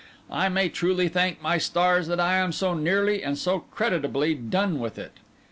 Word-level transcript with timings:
I 0.31 0.49
may 0.49 0.67
truly 0.69 1.09
thank 1.09 1.43
my 1.43 1.59
stars 1.59 2.07
that 2.07 2.19
I 2.19 2.37
am 2.37 2.51
so 2.53 2.73
nearly 2.73 3.21
and 3.23 3.37
so 3.37 3.59
creditably 3.59 4.33
done 4.33 4.79
with 4.79 4.97
it. 4.97 5.11